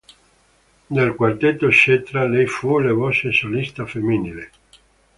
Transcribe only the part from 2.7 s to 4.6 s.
la voce solista femminile.